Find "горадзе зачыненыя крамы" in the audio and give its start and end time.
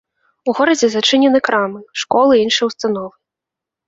0.59-1.81